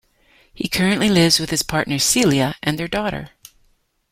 [0.51, 3.29] He currently lives with his partner Celia and their daughter.